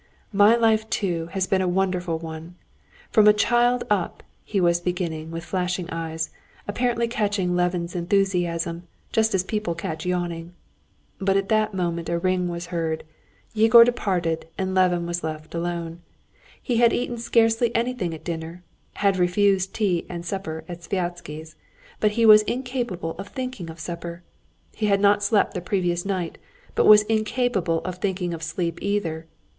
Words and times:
"My 0.33 0.55
life, 0.55 0.89
too, 0.89 1.27
has 1.33 1.45
been 1.45 1.61
a 1.61 1.67
wonderful 1.67 2.17
one. 2.17 2.55
From 3.11 3.27
a 3.27 3.33
child 3.33 3.83
up...." 3.87 4.23
he 4.43 4.59
was 4.59 4.81
beginning 4.81 5.29
with 5.29 5.45
flashing 5.45 5.87
eyes, 5.91 6.31
apparently 6.67 7.07
catching 7.07 7.55
Levin's 7.55 7.95
enthusiasm, 7.95 8.87
just 9.11 9.35
as 9.35 9.43
people 9.43 9.75
catch 9.75 10.03
yawning. 10.03 10.53
But 11.19 11.37
at 11.37 11.49
that 11.49 11.75
moment 11.75 12.09
a 12.09 12.17
ring 12.17 12.47
was 12.49 12.65
heard. 12.73 13.03
Yegor 13.53 13.83
departed, 13.83 14.47
and 14.57 14.73
Levin 14.73 15.05
was 15.05 15.23
left 15.23 15.53
alone. 15.53 16.01
He 16.59 16.77
had 16.77 16.93
eaten 16.93 17.19
scarcely 17.19 17.69
anything 17.75 18.11
at 18.11 18.23
dinner, 18.23 18.63
had 19.05 19.17
refused 19.17 19.71
tea 19.75 20.07
and 20.09 20.25
supper 20.25 20.63
at 20.67 20.81
Sviazhsky's, 20.81 21.55
but 21.99 22.13
he 22.13 22.25
was 22.25 22.41
incapable 22.49 23.11
of 23.19 23.27
thinking 23.27 23.69
of 23.69 23.79
supper. 23.79 24.23
He 24.75 24.87
had 24.87 24.99
not 24.99 25.21
slept 25.21 25.53
the 25.53 25.61
previous 25.61 26.05
night, 26.05 26.39
but 26.73 26.87
was 26.87 27.03
incapable 27.03 27.81
of 27.85 27.97
thinking 27.99 28.33
of 28.33 28.41
sleep 28.41 28.79
either. 28.81 29.27